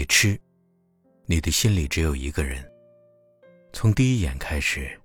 [0.00, 0.40] 你吃，
[1.26, 2.66] 你的心里只有一个人。
[3.70, 4.98] 从第一眼开始，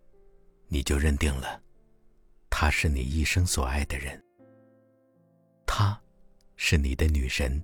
[0.70, 1.62] 你就认定了，
[2.50, 4.24] 她是你一生所爱的人。
[5.66, 6.02] 她，
[6.56, 7.62] 是你的女神。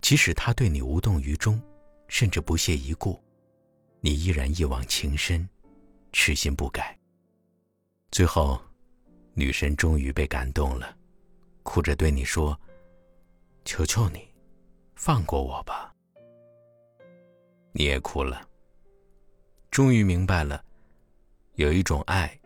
[0.00, 1.60] 即使她对你无动于衷，
[2.06, 3.20] 甚至不屑一顾，
[4.00, 5.48] 你依然一往情深，
[6.12, 6.96] 痴心不改。
[8.12, 8.62] 最后，
[9.34, 10.96] 女神终于被感动了，
[11.64, 12.56] 哭着对你说
[13.66, 14.32] ：“求求你，
[14.94, 15.92] 放过我吧。”
[17.78, 18.44] 你也哭了。
[19.70, 20.64] 终于明白了，
[21.54, 22.36] 有一种爱，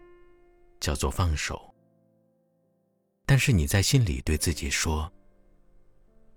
[0.79, 1.75] 叫做放手。
[3.25, 5.11] 但是你在心里对自己说：“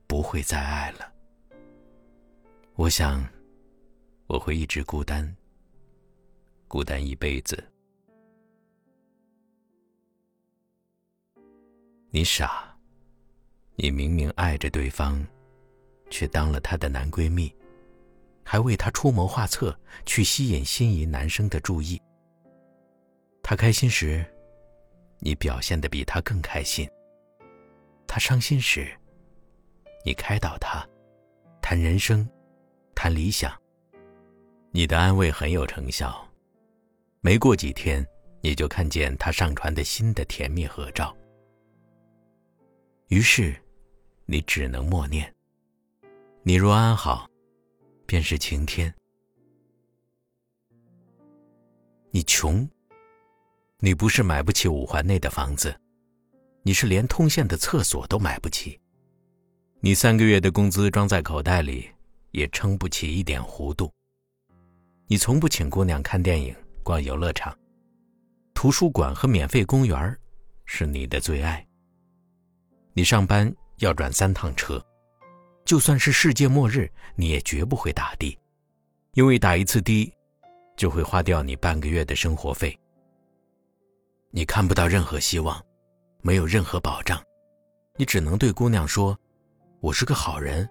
[0.07, 1.11] 不会再爱了。”
[2.75, 3.27] 我想，
[4.27, 5.35] 我会一直孤单，
[6.69, 7.61] 孤单一辈子。
[12.11, 12.73] 你傻，
[13.75, 15.21] 你明明爱着对方，
[16.09, 17.53] 却当了他的男闺蜜。
[18.45, 21.99] 还为他出谋划策，去吸引心仪男生的注意。
[23.41, 24.23] 他开心时，
[25.19, 26.87] 你表现的比他更开心；
[28.07, 28.87] 他伤心时，
[30.05, 30.87] 你开导他，
[31.59, 32.27] 谈人生，
[32.93, 33.51] 谈理想。
[34.71, 36.25] 你的安慰很有成效。
[37.21, 38.05] 没过几天，
[38.41, 41.15] 你就看见他上传的新的甜蜜合照。
[43.07, 43.55] 于是，
[44.25, 45.33] 你只能默念
[46.43, 47.27] ：“你若安好。”
[48.05, 48.93] 便是晴天。
[52.11, 52.67] 你穷，
[53.79, 55.75] 你不是买不起五环内的房子，
[56.63, 58.79] 你是连通县的厕所都买不起。
[59.81, 61.89] 你三个月的工资装在口袋里，
[62.31, 63.91] 也撑不起一点糊涂。
[65.07, 67.55] 你从不请姑娘看电影、逛游乐场，
[68.53, 70.17] 图书馆和免费公园
[70.65, 71.63] 是你的最爱。
[72.93, 74.83] 你上班要转三趟车。
[75.65, 78.37] 就算是世界末日，你也绝不会打的，
[79.13, 80.13] 因为打一次的，
[80.77, 82.79] 就会花掉你半个月的生活费。
[84.29, 85.59] 你看不到任何希望，
[86.21, 87.19] 没有任何保障，
[87.97, 89.17] 你只能对姑娘说
[89.81, 90.69] ：“我是个好人。”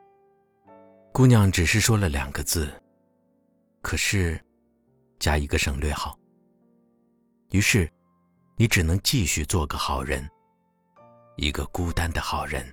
[1.13, 2.73] 姑娘只是说了两个字，
[3.83, 4.41] 可是，
[5.19, 6.17] 加一个省略号。
[7.51, 7.91] 于是，
[8.57, 10.29] 你只能继续做个好人，
[11.37, 12.65] 一个孤单的好人。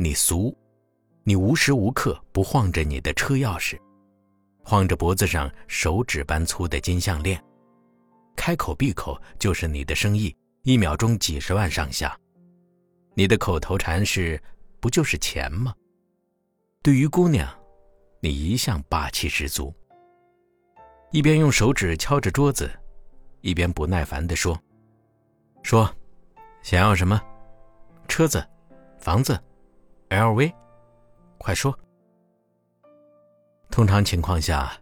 [0.00, 0.56] 你俗，
[1.24, 3.76] 你无时无刻不晃着你的车钥匙，
[4.62, 7.42] 晃着脖子上手指般粗的金项链，
[8.36, 10.32] 开口闭口就是你的生意，
[10.62, 12.16] 一秒钟几十万上下。
[13.14, 14.40] 你的口头禅是
[14.78, 15.74] “不就是钱吗？”
[16.80, 17.52] 对于姑娘，
[18.20, 19.74] 你一向霸气十足。
[21.10, 22.70] 一边用手指敲着桌子，
[23.40, 24.56] 一边不耐烦地说
[25.64, 25.92] ：“说，
[26.62, 27.20] 想要什么？
[28.06, 28.48] 车子，
[29.00, 29.36] 房子。”
[30.10, 30.52] LV，
[31.36, 31.76] 快说。
[33.70, 34.72] 通常情况下，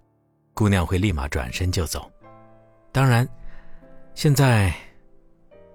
[0.54, 2.10] 姑娘会立马转身就走。
[2.92, 3.28] 当然，
[4.14, 4.72] 现在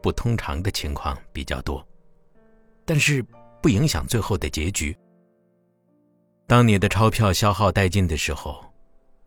[0.02, 1.86] 不通常的情况比较多，
[2.86, 3.24] 但是
[3.62, 4.98] 不影响最后的结局。
[6.48, 8.64] 当你的钞票消耗殆尽的时候，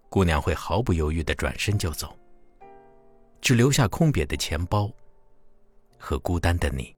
[0.08, 2.16] 姑娘会毫不犹豫的转身就走，
[3.42, 4.90] 只留下空瘪的钱包
[5.98, 6.94] 和孤单的你。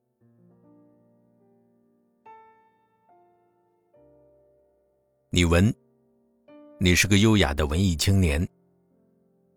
[5.36, 5.70] 你闻，
[6.78, 8.48] 你是个优雅的文艺青年。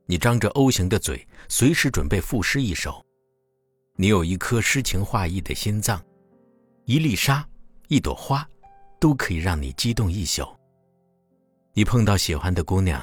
[0.07, 3.01] 你张着 O 型的嘴，随时准备赋诗一首。
[3.95, 6.03] 你有一颗诗情画意的心脏，
[6.83, 7.47] 一粒沙，
[7.87, 8.45] 一朵花，
[8.99, 10.45] 都可以让你激动一宿。
[11.71, 13.01] 你碰到喜欢的姑娘，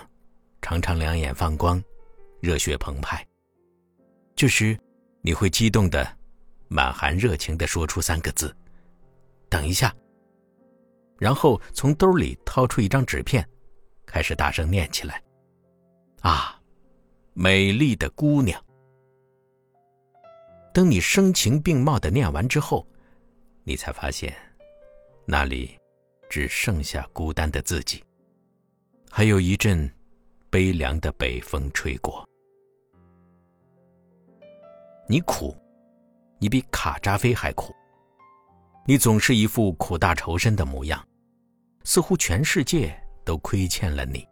[0.60, 1.82] 常常两眼放光，
[2.40, 3.26] 热血澎湃。
[4.34, 4.78] 这时，
[5.22, 6.06] 你会激动的，
[6.68, 8.54] 满含热情的说出三个字
[9.48, 9.96] ：“等一下。”
[11.18, 13.46] 然后从兜里掏出一张纸片，
[14.04, 15.22] 开始大声念起来
[16.20, 16.60] ：“啊，
[17.32, 18.62] 美丽的姑娘！”
[20.74, 22.86] 等你声情并茂的念完之后，
[23.64, 24.36] 你才发现，
[25.24, 25.74] 那里
[26.28, 28.04] 只剩下孤单的自己，
[29.10, 29.90] 还有一阵
[30.50, 32.22] 悲凉的北风吹过。
[35.08, 35.56] 你苦，
[36.38, 37.74] 你比卡扎菲还苦。
[38.88, 41.04] 你总是一副苦大仇深的模样，
[41.82, 44.24] 似乎全世界都亏欠了你。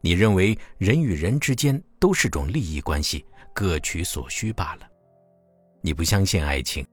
[0.00, 4.86] 你认为人与人之间都是种利益关系，各取所需罢了。
[5.80, 6.86] 你不相信爱情，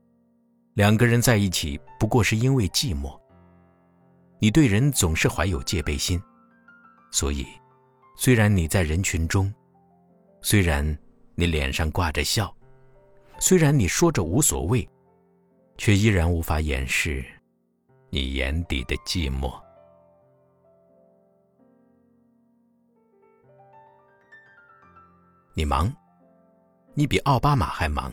[0.74, 3.16] 两个人在一起不过是因为寂寞。
[4.40, 6.20] 你对人总是怀有戒备心，
[7.12, 7.46] 所以，
[8.18, 9.54] 虽然你在人群中，
[10.42, 10.98] 虽然
[11.36, 12.52] 你脸上挂着笑，
[13.40, 14.90] 虽然你说着无所谓。
[15.78, 17.26] 却依然无法掩饰
[18.10, 19.54] 你眼底的寂寞。
[25.54, 25.94] 你忙，
[26.94, 28.12] 你比奥巴马还忙。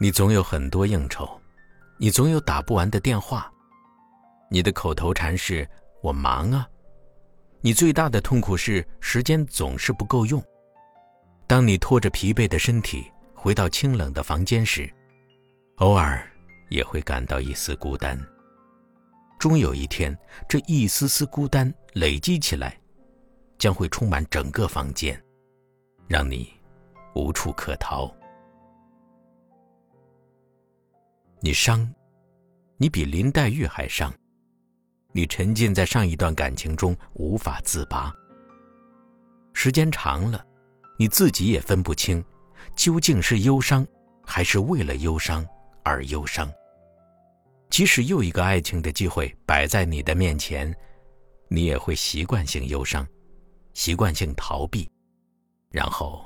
[0.00, 1.40] 你总有很多应酬，
[1.96, 3.50] 你总有打不完的电话。
[4.50, 5.66] 你的口头禅是
[6.02, 6.68] “我忙啊”。
[7.64, 10.42] 你最大的痛苦是时间总是不够用。
[11.46, 14.92] 当你拖着疲惫的身体回到清冷的房间时，
[15.76, 16.30] 偶尔
[16.68, 18.18] 也会感到一丝孤单。
[19.38, 20.16] 终有一天，
[20.48, 22.78] 这一丝丝孤单累积起来，
[23.58, 25.20] 将会充满整个房间，
[26.06, 26.52] 让你
[27.14, 28.14] 无处可逃。
[31.40, 31.92] 你伤，
[32.76, 34.12] 你比林黛玉还伤。
[35.10, 38.14] 你沉浸在上一段感情中无法自拔。
[39.52, 40.46] 时间长了，
[40.96, 42.24] 你自己也分不清，
[42.76, 43.84] 究竟是忧伤，
[44.24, 45.44] 还是为了忧伤
[45.84, 46.52] 而忧伤。
[47.70, 50.74] 即使又一个爱情的机会摆在你的面前，
[51.48, 53.06] 你也会习惯性忧伤，
[53.72, 54.90] 习惯性逃避，
[55.70, 56.24] 然后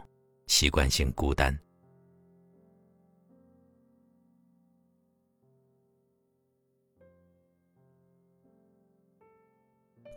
[0.49, 1.57] 习惯性孤单。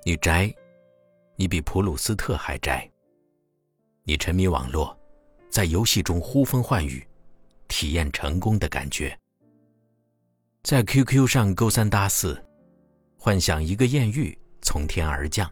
[0.04, 0.52] 你宅，
[1.36, 2.90] 你比普鲁斯特还宅。
[4.04, 4.98] 你沉迷网络，
[5.52, 7.08] 在游戏中呼风唤雨，
[7.68, 9.19] 体验成功的感觉。
[10.62, 12.38] 在 QQ 上勾三搭四，
[13.18, 15.50] 幻想一个艳遇从天而降。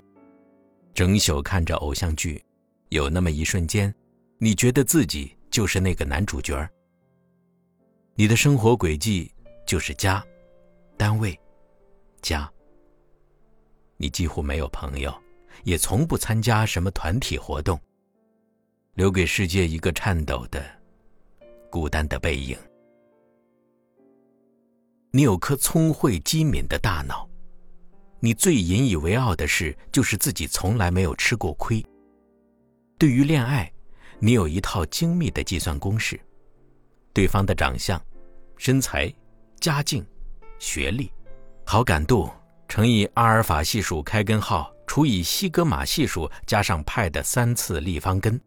[0.93, 2.43] 整宿看着偶像剧，
[2.89, 3.93] 有那么一瞬间，
[4.37, 6.69] 你觉得自己就是那个男主角。
[8.15, 9.31] 你的生活轨迹
[9.65, 10.23] 就是家、
[10.97, 11.39] 单位、
[12.21, 12.51] 家。
[13.95, 15.15] 你几乎没有朋友，
[15.63, 17.79] 也从不参加什么团体活动，
[18.95, 20.63] 留给世界一个颤抖的、
[21.69, 22.57] 孤单的背影。
[25.11, 27.27] 你有颗聪慧机敏的大脑，
[28.19, 31.83] 你最引以为傲的事就是自己从来没有吃过亏。
[32.97, 33.71] 对于恋爱，
[34.19, 36.19] 你有一套精密的计算公式：
[37.13, 38.01] 对方的长相、
[38.57, 39.11] 身材、
[39.61, 40.05] 家境、
[40.59, 41.11] 学历、
[41.65, 42.29] 好感度。
[42.67, 48.37] 乘以阿尔法系数开根号除以西格玛系数加上派的三次立方根，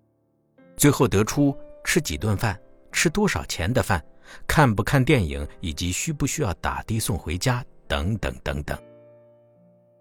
[0.77, 2.61] 最后得出吃几顿饭、
[2.93, 4.05] 吃多少钱的饭、
[4.47, 8.79] 看不看电影以及需不需要打的送回家等等等等。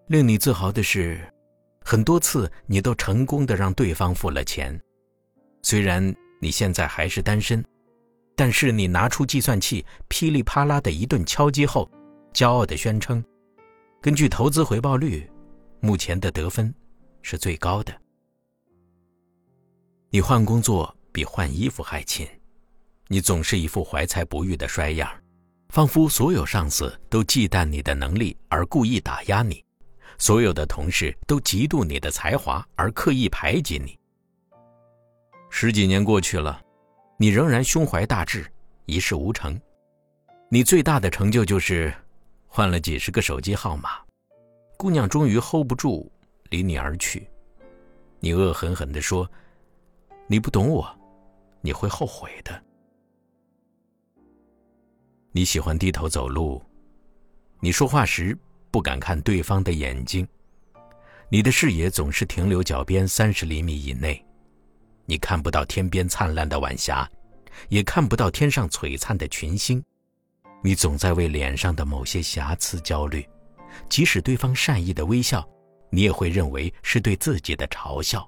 [0.07, 1.21] 令你自豪的是，
[1.81, 4.79] 很多次你都成功的让对方付了钱。
[5.61, 7.63] 虽然你现在还是单身，
[8.35, 11.89] 但是你拿出计算器噼里啪啦的一顿敲击后，
[12.33, 13.23] 骄傲的宣称。
[14.01, 15.29] 根据投资回报率，
[15.81, 16.73] 目前的得分
[17.21, 17.93] 是最高的。
[20.09, 22.25] 你换工作比换衣服还勤，
[23.11, 25.11] 你总是一副怀才不遇的衰样，
[25.69, 29.65] 仿佛所有上司都忌惮你的能力而故意打压你，
[30.19, 33.97] 所有的同事都嫉妒你的才华而刻意排挤你。
[35.50, 36.61] 十几年过去了，
[37.17, 38.45] 你仍然胸怀大志，
[38.85, 39.59] 一事无成。
[40.47, 41.91] 你最大的成就就是。
[42.51, 43.91] 换了几十个手机号码，
[44.75, 46.11] 姑娘终于 hold 不住，
[46.49, 47.30] 离你而去。
[48.19, 49.30] 你恶狠狠地说
[50.25, 50.99] ：“你不懂我，
[51.61, 52.59] 你会后悔的。”
[55.31, 56.59] 你喜欢低头走路，
[57.59, 58.36] 你说话时
[58.71, 60.28] 不敢看对方的眼睛，
[61.30, 64.26] 你的视野总是停留脚边三十厘米以内，
[65.06, 67.07] 你看不到天边灿烂的晚霞，
[67.68, 69.83] 也看不到天上璀璨的群星。
[70.64, 73.24] 你总在为脸上的某些瑕疵焦虑，
[73.88, 75.48] 即使对方善意的微笑，
[75.92, 78.28] 你也会认为是对自己的嘲笑。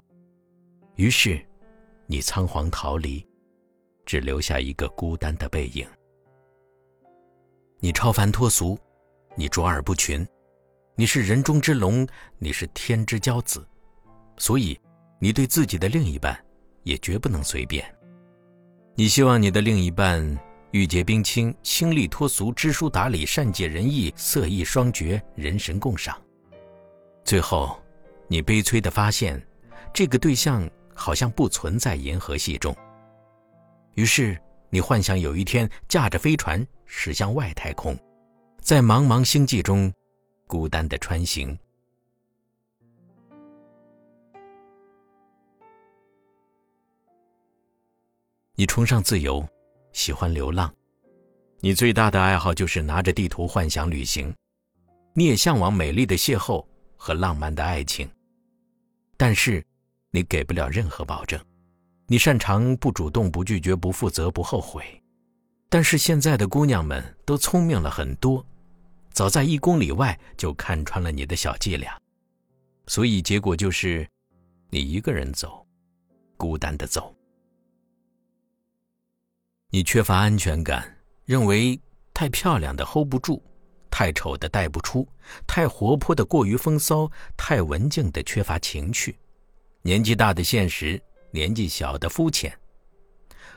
[0.94, 1.44] 于是，
[2.06, 3.26] 你仓皇逃离，
[4.06, 5.84] 只留下一个孤单的背影。
[7.84, 8.78] 你超凡脱俗，
[9.34, 10.24] 你卓尔不群，
[10.94, 12.06] 你是人中之龙，
[12.38, 13.66] 你是天之骄子，
[14.36, 14.78] 所以，
[15.18, 16.38] 你对自己的另一半，
[16.84, 17.84] 也绝不能随便。
[18.94, 20.38] 你希望你的另一半。
[20.70, 26.16] 玉洁冰清，清丽脱俗，知书达理，善解人意，色艺双绝，人神共赏。
[27.24, 27.82] 最后，
[28.28, 29.44] 你悲催地发现，
[29.92, 32.74] 这个对象好像不存在银河系中。
[33.96, 37.98] 于是，你幻想有一天驾着飞船驶向外太空，
[38.60, 39.90] 在茫茫星际中
[40.46, 41.58] 孤单的穿行。
[48.54, 49.44] 你崇尚自由。
[49.92, 50.72] 喜欢流浪，
[51.60, 54.32] 你最大的爱好就是拿着地图幻想旅行。
[55.14, 56.64] 你也向往美丽的邂逅
[56.96, 58.08] 和浪漫的爱情，
[59.16, 59.64] 但是
[60.10, 61.42] 你给不了任何保证。
[62.06, 65.01] 你擅长不主动、不拒绝、不负责、不后悔，
[65.72, 68.44] 但是现在的姑娘们都聪明了很多，
[69.10, 71.98] 早在一公里外就看穿了你的小伎俩，
[72.88, 74.06] 所以结果就是，
[74.68, 75.66] 你一个人走，
[76.36, 77.16] 孤单的走。
[79.70, 81.80] 你缺乏安全感，认为
[82.12, 83.42] 太漂亮的 hold 不住，
[83.90, 85.08] 太丑的带不出，
[85.46, 89.18] 太活泼的过于风骚，太文静的缺乏情趣，
[89.80, 92.54] 年纪大的现实，年纪小的肤浅。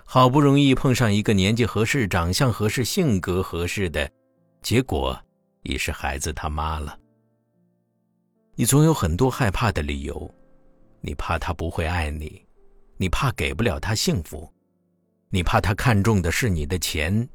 [0.08, 4.10] 好不容易碰上一个年纪合适、长相合适、性格合适的，
[4.62, 5.20] 结果
[5.64, 6.98] 已是孩子他妈了。
[8.56, 10.34] 你总有很多害怕的理由，
[11.02, 12.42] 你怕他不会爱你，
[12.98, 14.50] 你怕给不了他幸福，
[15.30, 17.28] 你怕他看中的是你的钱，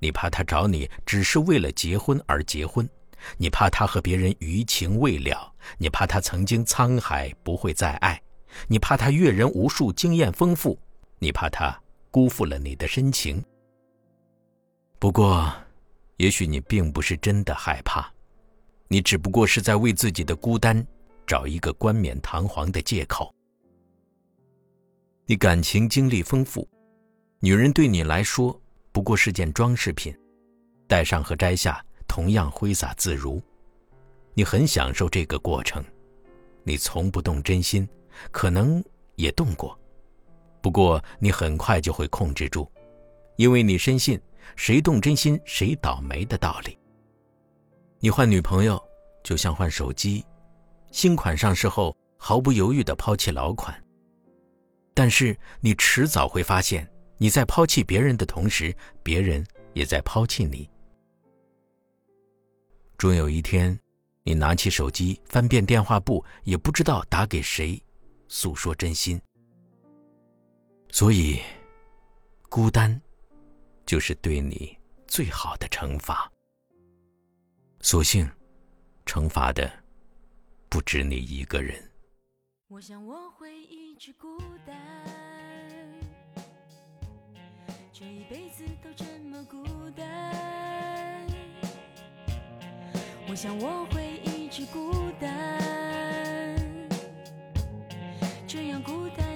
[0.00, 2.88] 你怕他找你只是为了结婚而结婚，
[3.36, 8.20] 你怕他和别人余情未了，你怕他曾经沧海不会再爱，
[8.66, 10.76] 你怕他阅人无数、经验丰富，
[11.18, 11.78] 你怕他。
[12.10, 13.42] 辜负了你的深情。
[14.98, 15.52] 不过，
[16.16, 18.12] 也许你并不是真的害怕，
[18.88, 20.84] 你只不过是在为自己的孤单
[21.26, 23.32] 找一个冠冕堂皇的借口。
[25.26, 26.66] 你感情经历丰富，
[27.38, 28.60] 女人对你来说
[28.90, 30.12] 不过是件装饰品，
[30.88, 33.40] 戴上和摘下同样挥洒自如。
[34.34, 35.84] 你很享受这个过程，
[36.64, 37.88] 你从不动真心，
[38.32, 38.82] 可能
[39.16, 39.77] 也动过。
[40.68, 42.70] 不过，你很快就会控制住，
[43.36, 44.20] 因为你深信
[44.54, 46.76] “谁动真心谁倒霉”的道理。
[48.00, 48.78] 你换女朋友
[49.24, 50.22] 就像换手机，
[50.90, 53.82] 新款上市后毫不犹豫地抛弃老款。
[54.92, 60.68] 但是你迟早会发现，你在抛弃别人的同时，别人也在抛弃你。
[62.98, 63.80] 终有一天，
[64.22, 67.82] 你拿起手机翻遍电话簿，也不知道打给谁，
[68.28, 69.18] 诉说真心。
[70.90, 71.40] 所以，
[72.48, 73.00] 孤单
[73.86, 74.76] 就是对你
[75.06, 76.30] 最好的惩罚。
[77.80, 78.28] 所幸，
[79.06, 79.70] 惩罚的
[80.68, 81.80] 不止你一个人。
[82.68, 84.74] 我想我会一直孤单，
[87.92, 91.26] 这一辈子都这么孤单。
[93.30, 96.58] 我想我会一直孤单，
[98.46, 99.27] 这样孤单。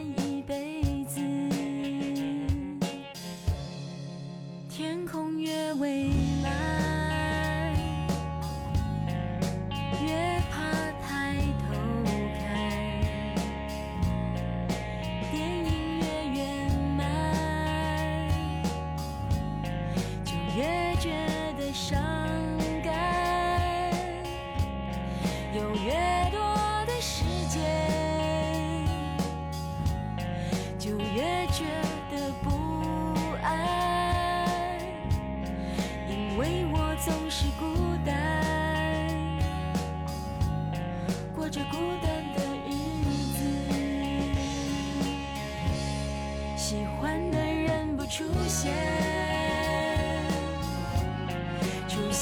[4.75, 6.09] 天空越蔚
[6.43, 6.82] 蓝。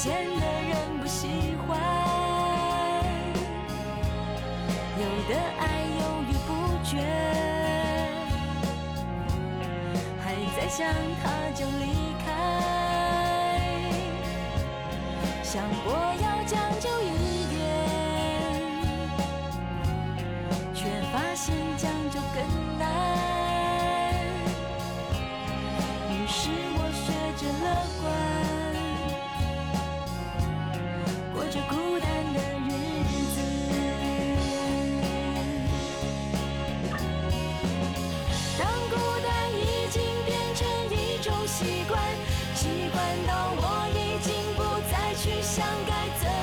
[0.03, 1.27] 见的人不喜
[1.67, 1.77] 欢，
[4.97, 5.63] 有的爱
[5.99, 6.49] 犹豫不
[6.83, 6.97] 决，
[10.23, 10.79] 还在想
[11.21, 11.85] 他就离
[12.25, 12.27] 开，
[15.43, 17.61] 想过要将就一点，
[43.33, 46.40] 我已经不再去想该怎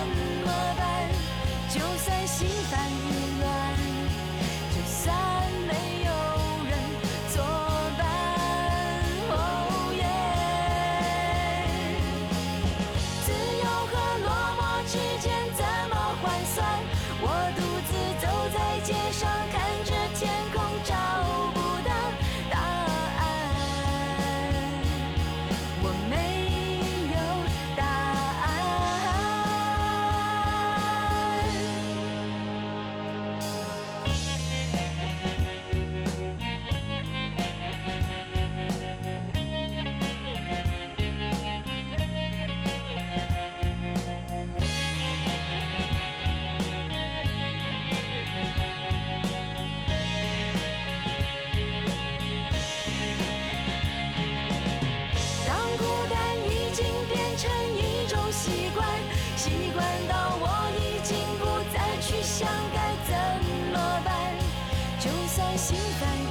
[65.58, 66.27] 心烦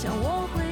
[0.00, 0.67] 想我会